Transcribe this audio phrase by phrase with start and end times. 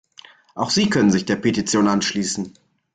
[0.55, 2.55] Auch Sie können sich der Petition anschließen.